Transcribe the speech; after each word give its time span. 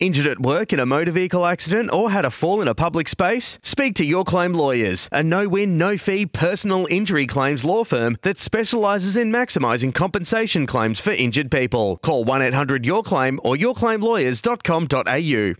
Injured 0.00 0.26
at 0.28 0.40
work 0.40 0.72
in 0.72 0.80
a 0.80 0.86
motor 0.86 1.10
vehicle 1.10 1.44
accident 1.44 1.92
or 1.92 2.10
had 2.10 2.24
a 2.24 2.30
fall 2.30 2.62
in 2.62 2.68
a 2.68 2.74
public 2.74 3.06
space? 3.06 3.58
Speak 3.62 3.94
to 3.96 4.04
Your 4.06 4.24
Claim 4.24 4.54
Lawyers, 4.54 5.10
a 5.12 5.22
no 5.22 5.46
win, 5.46 5.76
no 5.76 5.98
fee 5.98 6.24
personal 6.24 6.86
injury 6.88 7.26
claims 7.26 7.66
law 7.66 7.84
firm 7.84 8.16
that 8.22 8.38
specialises 8.38 9.14
in 9.14 9.30
maximising 9.30 9.94
compensation 9.94 10.66
claims 10.66 11.00
for 11.00 11.10
injured 11.10 11.50
people. 11.50 11.98
Call 11.98 12.24
1 12.24 12.40
800 12.40 12.86
Your 12.86 13.02
Claim 13.02 13.38
or 13.44 13.56
yourclaimlawyers.com.au. 13.56 15.54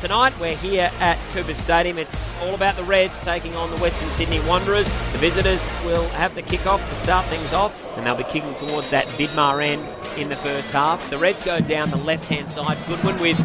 Tonight 0.00 0.38
we're 0.38 0.56
here 0.56 0.90
at 1.00 1.18
Coopers 1.32 1.56
Stadium. 1.56 1.96
It's 1.96 2.34
all 2.42 2.54
about 2.54 2.76
the 2.76 2.84
Reds 2.84 3.18
taking 3.20 3.56
on 3.56 3.70
the 3.70 3.78
Western 3.78 4.10
Sydney 4.10 4.40
Wanderers. 4.40 4.84
The 5.12 5.18
visitors 5.18 5.62
will 5.86 6.06
have 6.10 6.34
the 6.34 6.42
kick-off 6.42 6.86
to 6.86 6.96
start 6.96 7.24
things 7.26 7.54
off, 7.54 7.74
and 7.96 8.06
they'll 8.06 8.14
be 8.14 8.24
kicking 8.24 8.54
towards 8.56 8.90
that 8.90 9.08
Vidmar 9.08 9.64
end 9.64 9.80
in 10.20 10.28
the 10.28 10.36
first 10.36 10.70
half. 10.70 11.08
The 11.10 11.18
Reds 11.18 11.44
go 11.44 11.60
down 11.60 11.90
the 11.90 11.96
left-hand 11.98 12.50
side. 12.50 12.78
Goodwin 12.86 13.18
with 13.20 13.38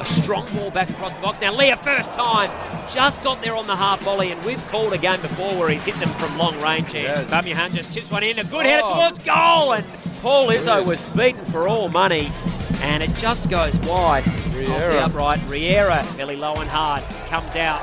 a 0.00 0.04
strong 0.06 0.46
ball 0.54 0.70
back 0.70 0.90
across 0.90 1.14
the 1.14 1.20
box. 1.22 1.40
Now 1.40 1.52
Leah, 1.52 1.76
first 1.76 2.12
time, 2.12 2.50
just 2.90 3.22
got 3.22 3.40
there 3.42 3.54
on 3.56 3.66
the 3.66 3.76
half 3.76 4.00
volley, 4.02 4.32
and 4.32 4.44
we've 4.44 4.64
called 4.68 4.92
a 4.92 4.98
game 4.98 5.20
before 5.20 5.58
where 5.58 5.68
he's 5.68 5.84
hit 5.84 5.98
them 6.00 6.10
from 6.18 6.36
long 6.38 6.60
range. 6.60 6.94
Yes. 6.94 7.30
Bamihan 7.30 7.74
just 7.74 7.92
tips 7.92 8.10
one 8.10 8.22
in, 8.22 8.38
a 8.38 8.44
good 8.44 8.66
oh. 8.66 8.68
header 8.68 8.82
towards 8.82 9.18
goal, 9.20 9.72
and 9.72 9.84
Paul 10.22 10.48
Izzo 10.48 10.86
was 10.86 11.00
beaten 11.10 11.44
for 11.46 11.68
all 11.68 11.88
money 11.88 12.30
and 12.84 13.02
it 13.02 13.14
just 13.16 13.48
goes 13.48 13.76
wide 13.80 14.26
Riera. 14.52 14.72
off 14.72 14.80
the 14.80 15.04
upright. 15.04 15.48
Riera, 15.48 16.06
belly 16.16 16.36
low 16.36 16.54
and 16.54 16.68
hard, 16.68 17.02
comes 17.28 17.56
out, 17.56 17.80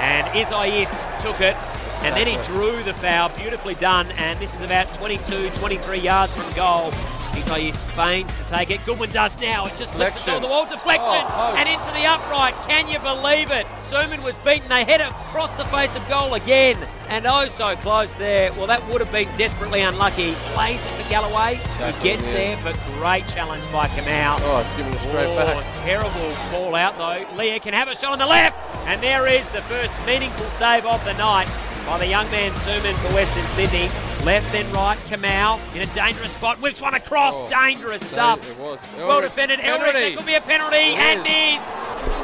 and 0.00 0.26
Isaias 0.28 0.90
took 1.22 1.40
it, 1.40 1.56
and 2.02 2.16
then 2.16 2.26
he 2.26 2.42
drew 2.46 2.82
the 2.82 2.94
foul. 2.94 3.28
Beautifully 3.36 3.74
done, 3.74 4.10
and 4.12 4.38
this 4.40 4.54
is 4.54 4.62
about 4.62 4.92
22, 4.94 5.50
23 5.50 5.98
yards 5.98 6.32
from 6.34 6.50
goal. 6.54 6.92
Isaias 7.38 7.82
feigns 7.94 8.36
to 8.38 8.44
take 8.44 8.70
it. 8.70 8.84
Goodwin 8.84 9.10
does 9.10 9.38
now. 9.40 9.66
It 9.66 9.76
just 9.78 9.94
flips 9.94 10.26
it 10.26 10.30
on 10.30 10.42
the 10.42 10.48
wall. 10.48 10.66
Deflection 10.66 11.04
oh, 11.06 11.52
oh. 11.52 11.56
and 11.56 11.68
into 11.68 11.90
the 11.92 12.04
upright. 12.04 12.54
Can 12.66 12.88
you 12.88 12.98
believe 12.98 13.50
it? 13.50 13.66
Suman 13.80 14.22
was 14.24 14.36
beaten. 14.38 14.68
They 14.68 14.84
head 14.84 15.00
it 15.00 15.08
across 15.08 15.54
the 15.56 15.64
face 15.66 15.94
of 15.94 16.06
goal 16.08 16.34
again. 16.34 16.76
And 17.08 17.26
oh, 17.26 17.46
so 17.46 17.76
close 17.76 18.14
there. 18.16 18.52
Well, 18.54 18.66
that 18.66 18.86
would 18.88 19.00
have 19.00 19.12
been 19.12 19.28
desperately 19.36 19.80
unlucky. 19.80 20.32
Plays 20.54 20.84
it 20.84 20.90
for 20.90 21.08
Galloway. 21.08 21.54
He 21.56 22.02
gets 22.02 22.22
there, 22.24 22.58
but 22.62 22.78
great 22.98 23.26
challenge 23.28 23.64
by 23.72 23.86
Kamau. 23.88 24.38
Oh, 24.42 24.60
it's 24.60 24.76
giving 24.76 24.92
it 24.92 25.00
straight 25.08 25.26
oh, 25.26 25.36
back. 25.36 25.74
terrible 25.84 26.34
ball 26.50 26.74
out, 26.74 26.98
though. 26.98 27.36
Leah 27.36 27.60
can 27.60 27.74
have 27.74 27.88
a 27.88 27.94
shot 27.94 28.12
on 28.12 28.18
the 28.18 28.26
left. 28.26 28.56
And 28.86 29.02
there 29.02 29.26
is 29.26 29.48
the 29.52 29.62
first 29.62 29.92
meaningful 30.06 30.46
save 30.46 30.84
of 30.84 31.02
the 31.04 31.14
night 31.14 31.48
by 31.88 31.96
the 31.96 32.06
young 32.06 32.30
man 32.30 32.52
Suman 32.52 32.94
for 33.00 33.14
Western 33.14 33.46
Sydney. 33.56 33.88
Left 34.22 34.52
then 34.52 34.70
right, 34.72 34.98
Kamau 35.08 35.58
in 35.74 35.80
a 35.80 35.94
dangerous 35.94 36.36
spot, 36.36 36.60
whips 36.60 36.82
one 36.82 36.92
across, 36.92 37.34
oh, 37.34 37.48
dangerous 37.48 38.06
stuff. 38.06 38.38
It 38.50 38.58
was. 38.60 38.78
Well 38.98 39.22
defended, 39.22 39.58
Elric, 39.60 39.94
that 39.94 40.16
could 40.18 40.26
be 40.26 40.34
a 40.34 40.40
penalty, 40.42 40.76
it 40.76 40.98
and 40.98 41.20
is. 41.20 41.64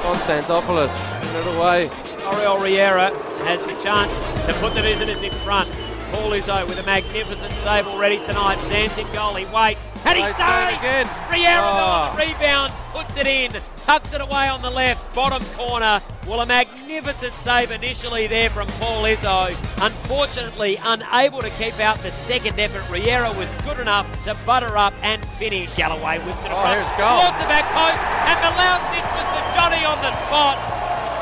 Constantopoulos, 0.04 0.92
it 0.92 1.56
away. 1.56 1.88
Oriol 2.28 2.62
Riera 2.62 3.08
has 3.44 3.62
the 3.62 3.74
chance 3.80 4.12
to 4.44 4.52
put 4.60 4.74
the 4.74 4.82
visitors 4.82 5.22
in 5.22 5.32
front. 5.46 5.70
Paul 6.12 6.32
Izzo 6.32 6.68
with 6.68 6.78
a 6.78 6.82
magnificent 6.82 7.52
save 7.64 7.86
already 7.86 8.22
tonight. 8.22 8.58
Stands 8.58 8.98
in 8.98 9.10
goal. 9.12 9.34
He 9.34 9.46
waits. 9.46 9.86
And 10.04 10.18
he 10.18 10.24
saves! 10.24 10.78
Again. 10.78 11.08
Riera 11.30 11.60
oh. 11.64 12.14
rebound. 12.18 12.72
Puts 12.92 13.16
it 13.16 13.26
in. 13.26 13.52
Tucks 13.84 14.14
it 14.14 14.20
away 14.22 14.48
on 14.48 14.62
the 14.62 14.70
left. 14.70 15.14
Bottom 15.14 15.44
corner. 15.56 16.00
Well, 16.26 16.40
a 16.40 16.46
magnificent 16.46 17.34
save 17.44 17.70
initially 17.70 18.26
there 18.26 18.48
from 18.48 18.66
Paul 18.80 19.02
Izzo. 19.02 19.50
Unfortunately, 19.84 20.80
unable 20.82 21.42
to 21.42 21.50
keep 21.50 21.78
out 21.80 21.98
the 21.98 22.10
second 22.24 22.58
effort. 22.58 22.90
Riera 22.90 23.30
was 23.32 23.52
good 23.62 23.78
enough 23.78 24.08
to 24.24 24.34
butter 24.46 24.78
up 24.78 24.94
and 25.02 25.22
finish. 25.36 25.76
Galloway 25.76 26.16
whips 26.24 26.40
it 26.40 26.46
across 26.46 26.80
oh, 26.80 26.92
across 26.96 27.28
towards 27.28 27.38
the 27.44 27.48
back 27.52 27.68
post. 27.76 28.00
And 28.24 28.40
Mileusnic 28.40 29.04
was 29.04 29.28
the 29.36 29.44
Johnny 29.52 29.84
on 29.84 30.00
the 30.00 30.16
spot. 30.24 30.56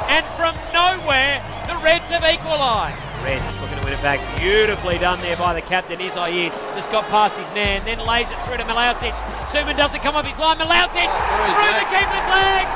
And 0.06 0.24
from 0.38 0.54
nowhere, 0.72 1.42
the 1.42 1.51
Reds 1.82 2.06
have 2.14 2.22
equalised. 2.22 2.94
Reds 3.26 3.58
looking 3.58 3.76
to 3.78 3.84
win 3.84 3.92
it 3.92 4.02
back. 4.02 4.22
Beautifully 4.38 4.98
done 4.98 5.18
there 5.18 5.36
by 5.36 5.52
the 5.52 5.60
captain, 5.62 6.00
Isaias. 6.00 6.54
Just 6.78 6.90
got 6.94 7.02
past 7.10 7.34
his 7.34 7.50
man, 7.58 7.82
then 7.84 7.98
lays 8.06 8.30
it 8.30 8.38
through 8.46 8.56
to 8.58 8.64
Mileusnic. 8.64 9.14
Suman 9.50 9.76
doesn't 9.76 9.98
come 9.98 10.14
off 10.14 10.24
his 10.24 10.38
line. 10.38 10.58
Mileusnic 10.62 11.10
through 11.10 11.74
the 11.74 11.86
keeper's 11.90 12.28
legs. 12.30 12.70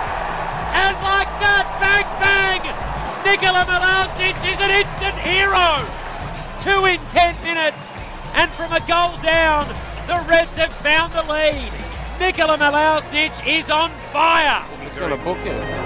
And 0.75 0.95
like 1.07 1.31
that, 1.39 1.67
bang, 1.79 2.07
bang! 2.19 2.63
Nikola 3.23 3.63
Mileusnic 3.71 4.35
is 4.43 4.59
an 4.59 4.75
instant 4.75 5.17
hero. 5.23 5.87
Two 6.67 6.83
in 6.91 6.99
ten 7.15 7.39
minutes. 7.47 7.79
And 8.35 8.51
from 8.51 8.73
a 8.75 8.83
goal 8.91 9.15
down, 9.23 9.71
the 10.11 10.19
Reds 10.29 10.57
have 10.59 10.75
found 10.83 11.15
the 11.15 11.23
lead. 11.31 11.71
Nikola 12.19 12.59
Mileusnic 12.59 13.39
is 13.47 13.71
on 13.71 13.91
fire. 14.13 14.67
He's 14.83 14.99
going 14.99 15.17
to 15.17 15.25
book 15.25 15.39
it. 15.47 15.86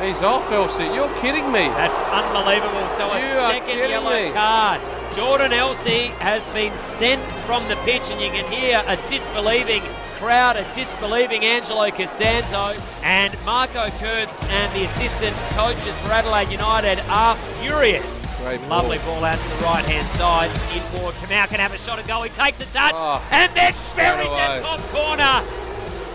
He's 0.00 0.20
off, 0.20 0.50
Elsey. 0.52 0.84
You're 0.94 1.12
kidding 1.20 1.50
me. 1.50 1.68
That's 1.72 1.98
unbelievable. 2.12 2.88
So 2.90 3.10
a 3.10 3.18
you 3.18 3.32
second 3.48 3.78
yellow 3.78 4.10
me. 4.10 4.30
card. 4.30 4.80
Jordan 5.14 5.54
Elsey 5.54 6.08
has 6.20 6.44
been 6.52 6.76
sent 6.98 7.22
from 7.46 7.66
the 7.68 7.76
pitch, 7.76 8.02
and 8.10 8.20
you 8.20 8.28
can 8.28 8.44
hear 8.52 8.82
a 8.86 8.96
disbelieving 9.08 9.82
crowd, 10.18 10.56
a 10.56 10.66
disbelieving 10.74 11.44
Angelo 11.44 11.90
Costanzo. 11.90 12.76
And 13.02 13.34
Marco 13.46 13.88
Kurz 13.98 14.28
and 14.50 14.72
the 14.74 14.84
assistant 14.84 15.34
coaches 15.56 15.98
for 16.00 16.12
Adelaide 16.12 16.50
United 16.50 17.00
are 17.08 17.34
furious. 17.60 18.04
Great. 18.42 18.60
Lovely 18.68 18.98
ball 18.98 19.24
out 19.24 19.38
to 19.38 19.48
the 19.48 19.64
right 19.64 19.84
hand 19.86 20.06
side. 20.18 20.50
In 20.76 20.82
forward, 20.92 21.14
Kamau 21.14 21.48
can 21.48 21.58
have 21.58 21.72
a 21.72 21.78
shot 21.78 21.98
at 21.98 22.06
goal. 22.06 22.22
He 22.22 22.28
takes 22.28 22.60
a 22.60 22.66
touch, 22.66 22.94
oh, 22.94 23.26
and 23.30 23.50
then 23.54 23.72
buries 23.96 24.28
it 24.28 24.62
top 24.62 24.80
corner. 24.92 25.65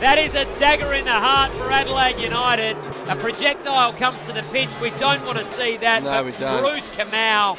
That 0.02 0.18
is 0.18 0.34
a 0.34 0.46
dagger 0.58 0.96
in 0.96 1.06
the 1.06 1.12
heart 1.12 1.52
for 1.52 1.72
Adelaide 1.72 2.20
United. 2.20 2.76
A 3.08 3.16
projectile 3.16 3.94
comes 3.94 4.18
to 4.26 4.34
the 4.34 4.42
pitch. 4.52 4.68
We 4.82 4.90
don't 5.00 5.24
want 5.28 5.38
to 5.38 5.46
see 5.52 5.78
that. 5.78 6.02
No, 6.02 6.24
we 6.24 6.32
don't. 6.32 6.60
Bruce 6.60 6.90
Kamau, 6.90 7.56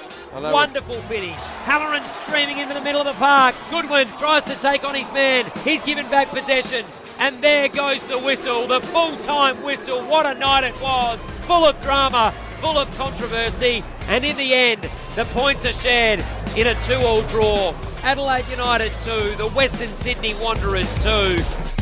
wonderful 0.53 1.01
finish. 1.03 1.37
Halloran 1.63 2.05
streaming 2.05 2.59
into 2.59 2.75
the 2.75 2.81
middle 2.81 3.01
of 3.01 3.07
the 3.07 3.13
park. 3.13 3.55
Goodwin 3.71 4.09
tries 4.19 4.43
to 4.43 4.57
take 4.57 4.83
on 4.83 4.97
his 4.97 5.11
man. 5.13 5.53
He's 5.63 5.85
given 5.85 6.11
back 6.11 6.31
possession. 6.31 6.85
And 7.21 7.41
there 7.45 7.69
goes 7.69 8.03
the 8.09 8.19
whistle, 8.19 8.67
the 8.67 8.81
full 8.81 9.13
time 9.19 9.63
whistle. 9.63 10.05
What 10.05 10.27
a 10.27 10.35
night 10.35 10.65
it 10.65 10.81
was. 10.83 11.21
Full 11.47 11.65
of 11.65 11.81
drama, 11.81 12.35
full 12.61 12.77
of 12.77 12.91
controversy. 12.97 13.85
And 14.09 14.25
in 14.25 14.37
the 14.37 14.53
end, 14.53 14.83
the 15.15 15.27
points 15.27 15.65
are 15.65 15.73
shared 15.73 16.25
in 16.57 16.67
a 16.67 16.75
2 16.87 16.95
all 17.07 17.23
draw. 17.23 17.73
Adelaide 18.03 18.49
United 18.51 18.91
2, 19.05 19.37
the 19.37 19.49
Western 19.55 19.91
Sydney 19.91 20.35
Wanderers 20.41 20.93
2. 21.05 21.82